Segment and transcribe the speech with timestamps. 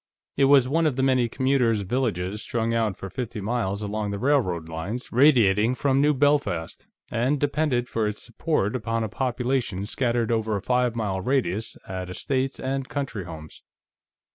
[0.35, 4.17] It was one of the many commuters' villages strung out for fifty miles along the
[4.17, 10.31] railroad lines radiating from New Belfast, and depended for its support upon a population scattered
[10.31, 13.61] over a five mile radius at estates and country homes.